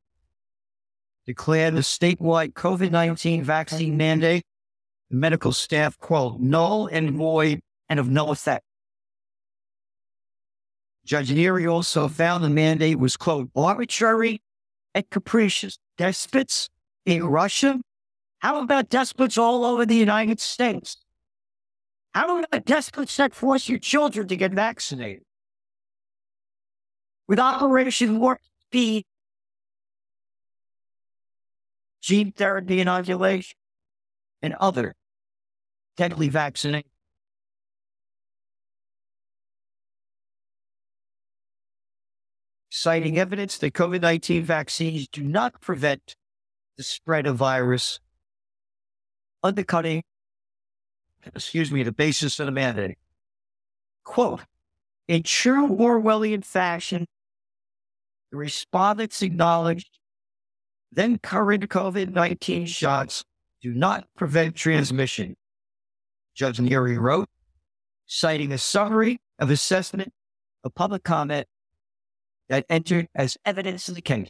declared 1.26 1.74
the 1.74 1.80
statewide 1.80 2.52
COVID 2.54 2.90
19 2.90 3.42
vaccine 3.42 3.96
mandate, 3.96 4.44
the 5.10 5.16
medical 5.16 5.52
staff, 5.52 5.96
quote, 5.98 6.40
null 6.40 6.86
and 6.86 7.12
void 7.12 7.60
and 7.88 8.00
of 8.00 8.08
no 8.08 8.30
effect. 8.30 8.64
Judge 11.04 11.32
Neri 11.32 11.66
also 11.66 12.08
found 12.08 12.42
the 12.42 12.50
mandate 12.50 12.98
was, 12.98 13.16
quote, 13.16 13.48
arbitrary 13.54 14.42
and 14.92 15.08
capricious. 15.08 15.78
Despots 15.96 16.68
in 17.04 17.24
Russia? 17.24 17.80
How 18.40 18.62
about 18.62 18.88
despots 18.88 19.38
all 19.38 19.64
over 19.64 19.86
the 19.86 19.96
United 19.96 20.40
States? 20.40 20.98
How 22.14 22.38
about 22.38 22.64
despots 22.64 23.16
that 23.16 23.34
force 23.34 23.68
your 23.68 23.78
children 23.78 24.28
to 24.28 24.36
get 24.36 24.52
vaccinated? 24.52 25.22
With 27.28 27.38
Operation 27.38 28.20
Warp 28.20 28.40
Speed, 28.68 29.04
gene 32.00 32.32
therapy 32.32 32.80
inoculation, 32.80 33.56
and 34.42 34.54
other 34.54 34.94
deadly 35.96 36.30
vaccinations. 36.30 36.84
citing 42.76 43.18
evidence 43.18 43.56
that 43.58 43.72
COVID 43.72 44.02
19 44.02 44.44
vaccines 44.44 45.08
do 45.08 45.22
not 45.22 45.60
prevent 45.60 46.14
the 46.76 46.82
spread 46.82 47.26
of 47.26 47.36
virus, 47.36 47.98
undercutting, 49.42 50.02
excuse 51.34 51.70
me, 51.70 51.82
the 51.82 51.92
basis 51.92 52.38
of 52.40 52.46
the 52.46 52.52
mandate. 52.52 52.98
Quote, 54.04 54.42
in 55.08 55.22
true 55.22 55.68
Orwellian 55.68 56.44
fashion, 56.44 57.06
the 58.30 58.36
respondents 58.36 59.22
acknowledged 59.22 59.98
then 60.92 61.18
current 61.18 61.68
COVID 61.68 62.12
19 62.12 62.66
shots 62.66 63.24
do 63.60 63.72
not 63.72 64.06
prevent 64.16 64.54
transmission. 64.54 65.36
Judge 66.34 66.60
Neri 66.60 66.98
wrote, 66.98 67.28
citing 68.06 68.52
a 68.52 68.58
summary 68.58 69.18
of 69.38 69.50
assessment 69.50 70.12
of 70.64 70.74
public 70.74 71.02
comment 71.02 71.46
that 72.48 72.64
entered 72.68 73.08
as 73.14 73.36
evidence 73.44 73.88
in 73.88 73.94
the 73.94 74.00
case. 74.00 74.28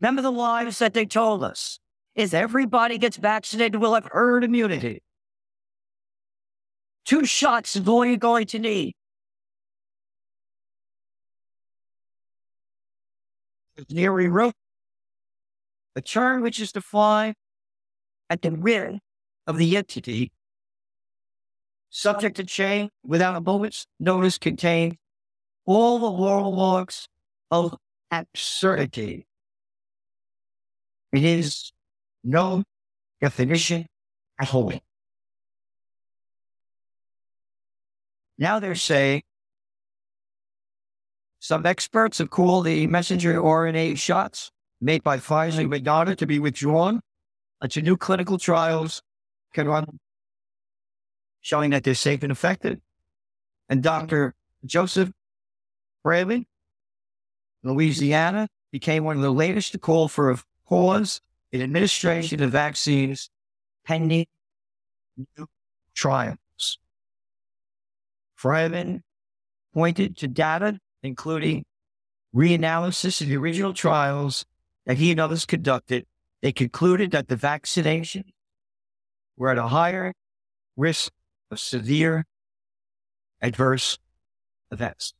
Remember 0.00 0.22
the 0.22 0.32
lies 0.32 0.78
that 0.78 0.94
they 0.94 1.06
told 1.06 1.44
us. 1.44 1.78
If 2.14 2.34
everybody 2.34 2.98
gets 2.98 3.16
vaccinated, 3.16 3.80
we'll 3.80 3.94
have 3.94 4.08
herd 4.10 4.44
immunity. 4.44 5.02
Two 7.04 7.24
shots 7.24 7.76
is 7.76 7.86
all 7.88 8.04
you're 8.04 8.16
going 8.16 8.46
to 8.46 8.58
need. 8.58 8.94
Neri 13.88 14.28
wrote, 14.28 14.54
a 15.96 16.02
term 16.02 16.42
which 16.42 16.60
is 16.60 16.72
defined 16.72 17.34
at 18.28 18.42
the 18.42 18.50
rear 18.50 18.98
of 19.46 19.56
the 19.56 19.76
entity, 19.76 20.30
subject 21.88 22.36
to 22.36 22.44
change 22.44 22.90
without 23.04 23.36
a 23.36 23.40
moment's 23.40 23.86
notice 23.98 24.36
contained 24.36 24.96
all 25.64 25.98
the 25.98 26.10
hallmarks 26.10 27.08
of 27.50 27.74
absurdity. 28.10 29.26
It 31.12 31.24
is 31.24 31.72
no 32.24 32.62
definition 33.20 33.86
at 34.40 34.54
all. 34.54 34.72
Now 38.38 38.58
they're 38.58 38.74
saying 38.74 39.22
some 41.40 41.66
experts 41.66 42.18
have 42.18 42.30
called 42.30 42.66
the 42.66 42.86
messenger 42.86 43.40
RNA 43.40 43.98
shots 43.98 44.50
made 44.80 45.02
by 45.02 45.18
Pfizer 45.18 45.60
and 45.60 45.72
Moderna 45.72 46.16
to 46.16 46.26
be 46.26 46.38
withdrawn 46.38 47.00
until 47.60 47.82
new 47.82 47.96
clinical 47.96 48.38
trials 48.38 49.02
can 49.52 49.68
run, 49.68 49.98
showing 51.40 51.70
that 51.70 51.84
they're 51.84 51.94
safe 51.94 52.22
and 52.22 52.32
effective. 52.32 52.78
And 53.68 53.82
Dr. 53.82 54.34
Joseph 54.64 55.10
Fraley, 56.02 56.46
Louisiana, 57.62 58.48
became 58.72 59.04
one 59.04 59.16
of 59.16 59.22
the 59.22 59.32
latest 59.32 59.72
to 59.72 59.78
call 59.78 60.08
for 60.08 60.30
a 60.30 60.38
pause 60.66 61.20
in 61.52 61.62
administration 61.62 62.42
of 62.42 62.52
vaccines 62.52 63.30
pending 63.84 64.26
new 65.16 65.46
trials. 65.94 66.78
Fraley 68.34 69.00
pointed 69.74 70.16
to 70.18 70.28
data, 70.28 70.78
including 71.02 71.64
reanalysis 72.34 73.20
of 73.20 73.28
the 73.28 73.36
original 73.36 73.72
trials 73.72 74.44
that 74.86 74.96
he 74.96 75.10
and 75.10 75.20
others 75.20 75.44
conducted. 75.44 76.06
They 76.42 76.52
concluded 76.52 77.10
that 77.10 77.28
the 77.28 77.36
vaccination 77.36 78.24
were 79.36 79.50
at 79.50 79.58
a 79.58 79.68
higher 79.68 80.14
risk 80.76 81.12
of 81.50 81.58
severe 81.58 82.24
adverse 83.42 83.98
events. 84.70 85.14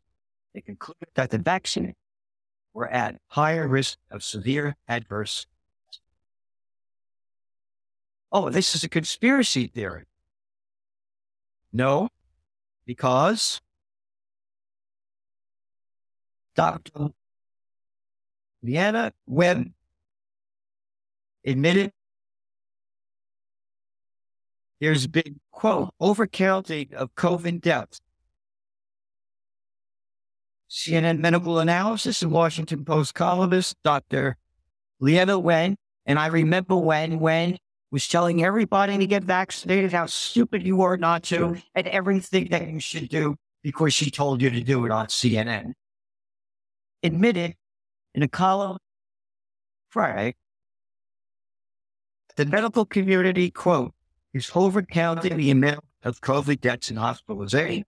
They 0.55 0.61
concluded 0.61 1.09
that 1.15 1.31
the 1.31 1.39
vaccinated 1.39 1.97
were 2.73 2.89
at 2.89 3.21
higher 3.29 3.67
risk 3.67 3.99
of 4.11 4.23
severe 4.23 4.77
adverse. 4.89 5.47
Oh, 8.33 8.51
this 8.51 8.75
is 8.75 8.85
a 8.85 8.89
conspiracy 8.89 9.67
theory. 9.67 10.05
No, 11.73 12.09
because 12.87 13.61
Dr. 16.55 17.11
Leana 18.65 19.13
Wen 19.27 19.75
admitted 21.45 21.93
there's 24.81 25.07
been, 25.07 25.41
quote, 25.51 25.93
overcounting 26.01 26.93
of 26.93 27.15
COVID 27.15 27.61
deaths 27.61 28.01
CNN 30.71 31.19
medical 31.19 31.59
analysis 31.59 32.23
and 32.23 32.31
Washington 32.31 32.85
Post 32.85 33.15
columnist 33.15 33.77
Dr. 33.83 34.37
Leana 35.03 35.43
Wen. 35.43 35.77
And 36.07 36.19
I 36.19 36.29
remember 36.29 36.77
when 36.77 37.19
Wen 37.19 37.59
was 37.91 38.07
telling 38.07 38.45
everybody 38.45 38.97
to 38.99 39.07
get 39.07 39.25
vaccinated, 39.25 39.93
how 39.93 40.07
stupid 40.07 40.67
you 40.67 40.77
were 40.77 40.97
not 40.97 41.23
to, 41.25 41.57
and 41.75 41.87
everything 41.89 42.49
that 42.51 42.69
you 42.69 42.81
should 42.81 43.09
do 43.09 43.37
because 43.63 43.93
she 43.93 44.11
told 44.11 44.41
you 44.41 44.51
to 44.51 44.61
do 44.63 44.85
it 44.87 44.93
on 44.93 45.07
CNN. 45.07 45.73
Admitted 47.03 47.57
in 48.15 48.23
a 48.23 48.29
column 48.29 48.79
Friday 49.89 50.35
the 52.41 52.47
medical 52.47 52.87
community, 52.87 53.51
quote, 53.51 53.93
is 54.33 54.49
overcounting 54.51 55.37
the 55.37 55.51
amount 55.51 55.85
of 56.05 56.23
COVID 56.23 56.61
deaths 56.63 56.89
and 56.89 56.99
hospitalization. 56.99 57.81
Eh? 57.81 57.83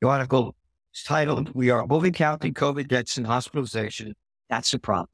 The 0.00 0.08
article 0.08 0.54
is 0.94 1.02
titled, 1.02 1.54
We 1.54 1.68
Are 1.68 1.86
Overcounting 1.86 2.54
COVID 2.54 2.88
Deaths 2.88 3.18
and 3.18 3.26
Hospitalization. 3.26 4.14
That's 4.48 4.72
a 4.72 4.78
problem. 4.78 5.13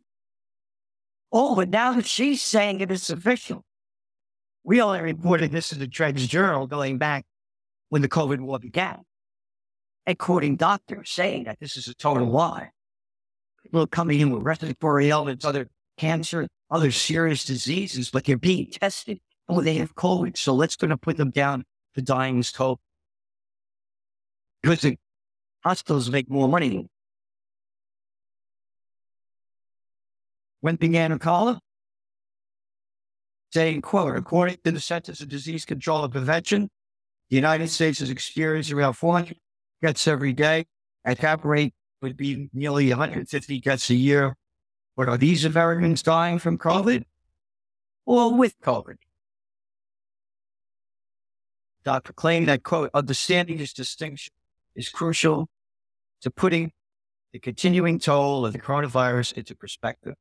Oh, 1.33 1.55
but 1.55 1.69
now 1.69 1.93
that 1.93 2.07
she's 2.07 2.43
saying 2.43 2.81
it 2.81 2.91
is 2.91 3.09
official. 3.11 3.65
We 4.65 4.83
only 4.83 5.01
reported 5.01 5.53
this 5.53 5.73
in 5.73 5.79
the 5.79 5.87
Trends 5.87 6.27
Journal 6.27 6.67
going 6.67 6.99
back 6.99 7.25
when 7.89 8.03
the 8.03 8.09
COVID 8.09 8.41
war 8.41 8.59
began 8.59 9.03
and 10.07 10.19
quoting 10.19 10.57
doctors 10.57 11.11
saying 11.11 11.45
that 11.45 11.59
this 11.61 11.77
is 11.77 11.89
a 11.89 11.95
total 11.95 12.27
lie. 12.27 12.71
People 13.63 13.87
coming 13.87 14.21
in 14.21 14.31
with 14.31 14.43
respiratory 14.43 15.09
ailments, 15.09 15.45
other 15.45 15.69
cancer, 15.97 16.49
other 16.71 16.91
serious 16.91 17.45
diseases, 17.45 18.11
but 18.11 18.25
they're 18.25 18.37
being 18.37 18.71
tested. 18.71 19.21
Oh, 19.49 19.61
they 19.61 19.75
have 19.75 19.95
COVID, 19.95 20.37
so 20.37 20.55
let's 20.55 20.77
going 20.77 20.91
to 20.91 20.97
put 20.97 21.17
them 21.17 21.31
down 21.31 21.65
to 21.95 22.03
dying 22.03 22.39
as 22.39 22.53
COVID. 22.53 22.79
Because 24.63 24.81
the 24.81 24.97
hospitals 25.63 26.11
make 26.11 26.31
more 26.31 26.49
money. 26.49 26.89
Wen 30.63 30.77
began 30.77 31.13
a 31.13 31.19
column? 31.19 31.59
Saying, 33.53 33.83
quote, 33.83 34.17
according 34.17 34.59
to 34.65 34.71
the 34.71 34.81
Centers 34.81 35.21
of 35.21 35.29
Disease 35.29 35.65
Control 35.65 36.05
and 36.05 36.13
Prevention, 36.13 36.71
the 37.29 37.37
United 37.37 37.69
States 37.69 37.99
has 38.01 38.11
experienced 38.11 38.71
around 38.71 38.93
400 38.95 39.37
deaths 39.83 40.07
every 40.07 40.33
day. 40.33 40.67
At 41.05 41.19
that 41.19 41.45
rate 41.45 41.75
would 42.03 42.17
be 42.17 42.49
nearly 42.53 42.89
150 42.89 43.61
deaths 43.61 43.91
a 43.91 43.95
year. 43.95 44.37
But 44.97 45.09
are 45.09 45.17
these 45.17 45.45
Americans 45.45 46.03
dying 46.03 46.39
from 46.39 46.59
COVID 46.59 47.05
or 48.05 48.35
with 48.37 48.61
COVID? 48.61 48.97
Doctor 51.85 52.13
claimed 52.13 52.49
that, 52.49 52.63
quote, 52.63 52.91
understanding 52.93 53.57
this 53.57 53.73
distinction 53.73 54.35
is 54.75 54.89
crucial 54.89 55.49
to 56.21 56.31
putting 56.31 56.73
the 57.33 57.39
continuing 57.39 57.99
toll 57.99 58.45
of 58.45 58.53
the 58.53 58.59
coronavirus 58.59 59.33
into 59.35 59.55
perspective, 59.55 60.15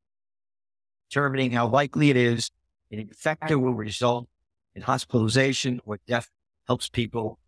determining 1.10 1.52
how 1.52 1.68
likely 1.68 2.10
it 2.10 2.18
is 2.18 2.52
an 2.92 3.00
infection 3.00 3.62
will 3.62 3.74
result 3.74 4.28
in 4.76 4.82
hospitalization 4.82 5.80
or 5.86 6.00
death 6.08 6.30
helps 6.68 6.90
people 6.90 7.40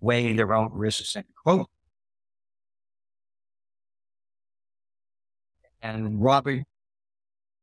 weighing 0.00 0.36
their 0.36 0.52
own 0.52 0.70
risks, 0.72 1.16
end 1.16 1.26
quote. 1.42 1.68
And 5.80 6.20
Robert 6.22 6.64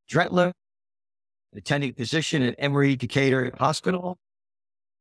Dretler, 0.10 0.54
attending 1.56 1.94
physician 1.94 2.42
at 2.42 2.56
Emory 2.58 2.96
Decatur 2.96 3.52
Hospital 3.58 4.18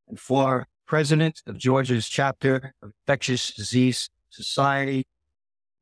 and 0.09 0.19
former 0.19 0.67
president 0.87 1.43
of 1.47 1.59
Georgia's 1.59 2.09
chapter 2.09 2.75
of 2.83 2.93
Infectious 3.01 3.53
Disease 3.53 4.09
Society 4.31 5.05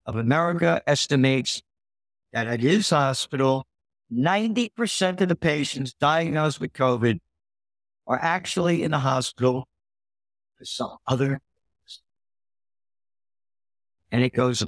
of 0.06 0.16
America, 0.16 0.82
estimates 0.86 1.62
that 2.32 2.46
at 2.46 2.60
his 2.60 2.90
hospital, 2.90 3.66
90% 4.12 5.20
of 5.20 5.28
the 5.28 5.36
patients 5.36 5.94
diagnosed 5.94 6.60
with 6.60 6.72
COVID 6.72 7.20
are 8.06 8.18
actually 8.20 8.82
in 8.82 8.90
the 8.90 8.98
hospital 8.98 9.66
for 10.58 10.64
some 10.64 10.96
other. 11.06 11.40
And 14.10 14.22
it 14.22 14.34
goes. 14.34 14.64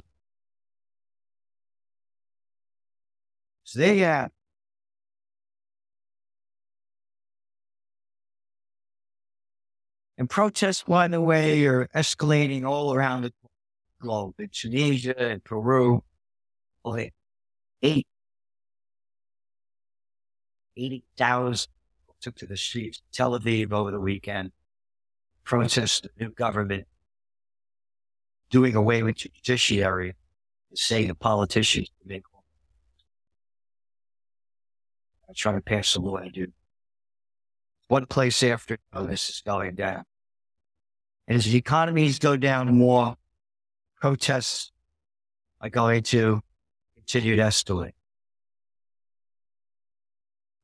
So 3.63 3.79
there 3.79 3.93
you 3.93 4.03
have. 4.05 4.31
And 10.17 10.29
protests, 10.29 10.83
by 10.83 11.07
the 11.09 11.21
way, 11.21 11.65
are 11.65 11.87
escalating 11.93 12.63
all 12.63 12.93
around 12.93 13.23
the 13.23 13.33
globe. 14.01 14.35
In 14.39 14.49
Tunisia 14.51 15.17
and 15.17 15.43
Peru, 15.43 16.03
eight, 17.83 18.07
80,000 20.77 21.67
took 22.21 22.35
to 22.35 22.45
the 22.45 22.57
streets. 22.57 23.01
Tel 23.11 23.37
Aviv 23.37 23.71
over 23.71 23.91
the 23.91 23.99
weekend 23.99 24.51
protest 25.43 26.03
the 26.03 26.25
new 26.25 26.31
government 26.31 26.85
doing 28.49 28.75
away 28.75 29.03
with 29.03 29.17
the 29.17 29.29
judiciary 29.29 30.15
and 30.69 30.77
saying 30.77 31.07
the 31.07 31.15
politicians 31.15 31.89
make 32.03 32.23
I 35.27 35.33
try 35.33 35.53
to 35.53 35.61
pass 35.61 35.93
the 35.93 36.01
law 36.01 36.17
I 36.17 36.29
do. 36.29 36.47
One 37.87 38.05
place 38.05 38.43
after 38.43 38.77
oh, 38.93 39.05
this 39.05 39.29
is 39.29 39.41
going 39.45 39.75
down. 39.75 40.03
And 41.27 41.37
as 41.37 41.45
the 41.45 41.57
economies 41.57 42.19
go 42.19 42.37
down 42.37 42.75
more, 42.75 43.15
protests 43.99 44.71
are 45.61 45.69
going 45.69 46.03
to 46.03 46.41
continue 46.95 47.35
to 47.35 47.41
escalate. 47.41 47.93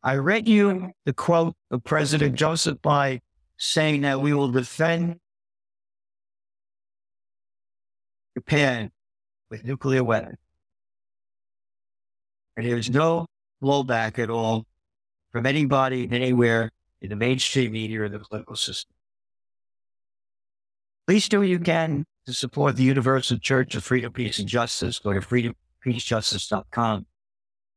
I 0.04 0.16
read 0.16 0.48
you 0.48 0.92
the 1.06 1.14
quote 1.14 1.56
of 1.70 1.84
President 1.84 2.36
Joseph 2.36 2.80
Biden 2.80 3.22
saying 3.58 4.02
that 4.02 4.20
we 4.20 4.34
will 4.34 4.50
defend 4.50 5.20
Japan 8.36 8.92
with 9.52 9.64
nuclear 9.64 10.04
weapons. 10.04 10.38
And 12.58 12.66
there's 12.66 12.90
no 12.90 13.28
blowback 13.62 14.18
at 14.18 14.32
all 14.32 14.66
from 15.32 15.46
anybody 15.46 16.10
anywhere 16.12 16.72
in 17.02 17.10
the 17.10 17.16
mainstream 17.16 17.72
media 17.72 18.02
or 18.02 18.10
the 18.10 18.20
political 18.20 18.56
system. 18.56 18.96
Please 21.06 21.30
do 21.30 21.40
what 21.40 21.48
you 21.48 21.60
can 21.60 22.06
to 22.26 22.34
support 22.34 22.76
the 22.76 22.84
Universal 22.84 23.38
Church 23.40 23.76
of 23.76 23.84
Freedom, 23.84 24.12
Peace, 24.12 24.40
and 24.40 24.48
Justice. 24.48 24.98
Go 24.98 25.14
to 25.14 25.20
freedompeacejustice.com 25.20 27.06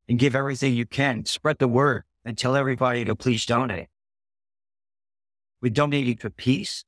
and 0.08 0.18
give 0.18 0.34
everything 0.34 0.74
you 0.74 0.86
can. 0.86 1.24
Spread 1.26 1.58
the 1.58 1.68
word 1.68 2.04
and 2.24 2.36
tell 2.36 2.56
everybody 2.56 3.04
to 3.04 3.14
please 3.14 3.44
donate. 3.46 3.88
We're 5.60 5.70
donating 5.70 6.16
for 6.16 6.30
peace. 6.30 6.84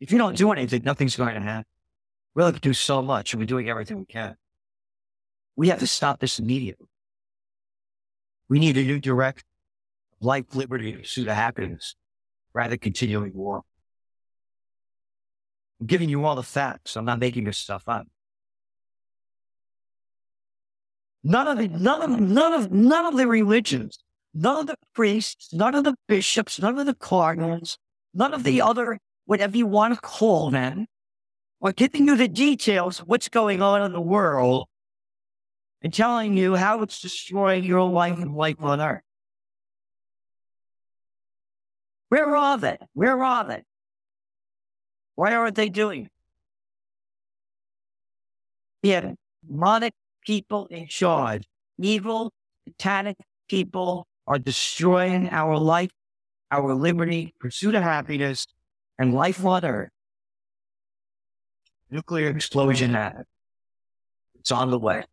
If 0.00 0.10
you 0.10 0.18
don't 0.18 0.36
do 0.36 0.50
anything, 0.52 0.82
nothing's 0.84 1.16
going 1.16 1.34
to 1.34 1.40
happen. 1.40 1.66
We 2.34 2.42
have 2.42 2.54
to 2.54 2.60
do 2.60 2.72
so 2.72 3.02
much, 3.02 3.32
and 3.32 3.40
we're 3.40 3.46
doing 3.46 3.68
everything 3.68 3.98
we 3.98 4.06
can. 4.06 4.36
We 5.54 5.68
have 5.68 5.80
to 5.80 5.86
stop 5.86 6.20
this 6.20 6.38
immediately. 6.38 6.86
We 8.48 8.58
need 8.58 8.76
a 8.76 8.82
new 8.82 8.98
direction 8.98 9.44
of 10.20 10.26
life, 10.26 10.54
liberty, 10.54 10.92
pursuit 10.92 11.28
of 11.28 11.34
happiness, 11.34 11.94
rather 12.54 12.70
than 12.70 12.78
continuing 12.78 13.32
war. 13.34 13.62
I'm 15.80 15.86
giving 15.86 16.08
you 16.08 16.24
all 16.24 16.36
the 16.36 16.42
facts. 16.42 16.96
I'm 16.96 17.04
not 17.04 17.18
making 17.18 17.44
this 17.44 17.58
stuff 17.58 17.84
up. 17.86 18.06
None 21.24 21.46
of 21.46 21.58
the, 21.58 21.68
none 21.68 22.02
of, 22.02 22.20
none 22.20 22.52
of, 22.52 22.72
none 22.72 23.06
of 23.06 23.16
the 23.16 23.26
religions, 23.26 24.01
none 24.34 24.58
of 24.58 24.66
the 24.66 24.76
priests, 24.94 25.52
none 25.52 25.74
of 25.74 25.84
the 25.84 25.94
bishops, 26.08 26.60
none 26.60 26.78
of 26.78 26.86
the 26.86 26.94
cardinals, 26.94 27.78
none 28.14 28.34
of 28.34 28.44
the 28.44 28.60
other, 28.60 28.98
whatever 29.26 29.56
you 29.56 29.66
want 29.66 29.94
to 29.94 30.00
call 30.00 30.50
them, 30.50 30.86
are 31.60 31.72
giving 31.72 32.06
you 32.06 32.16
the 32.16 32.28
details 32.28 33.00
of 33.00 33.08
what's 33.08 33.28
going 33.28 33.62
on 33.62 33.82
in 33.82 33.92
the 33.92 34.00
world 34.00 34.66
and 35.82 35.92
telling 35.92 36.36
you 36.36 36.56
how 36.56 36.82
it's 36.82 37.00
destroying 37.00 37.64
your 37.64 37.88
life 37.88 38.18
and 38.18 38.34
life 38.34 38.56
on 38.60 38.80
earth. 38.80 39.02
Where 42.08 42.36
are 42.36 42.58
they? 42.58 42.78
Where 42.94 43.22
are 43.22 43.44
they? 43.44 43.62
Why 45.14 45.34
aren't 45.34 45.54
they 45.54 45.68
doing 45.68 46.04
it? 46.06 46.12
Yeah, 48.82 49.12
demonic 49.46 49.94
people 50.26 50.66
in 50.66 50.88
charge, 50.88 51.44
evil, 51.78 52.32
satanic 52.66 53.16
people 53.48 54.06
are 54.32 54.38
destroying 54.38 55.28
our 55.30 55.58
life 55.58 55.90
our 56.52 56.74
liberty, 56.74 57.34
pursuit 57.40 57.74
of 57.74 57.82
happiness, 57.82 58.46
and 58.98 59.14
life 59.14 59.44
on 59.44 59.64
Earth. 59.64 59.88
Nuclear 61.90 62.28
explosion 62.28 62.94
It's 64.38 64.52
on 64.52 64.70
the 64.70 64.78
way. 64.78 65.04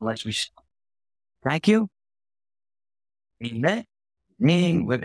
Let's 0.00 0.22
be 0.22 0.36
Thank 1.42 1.68
you. 1.68 1.88
Amen. 3.44 3.84
Meaning 4.38 4.86
with 4.86 5.04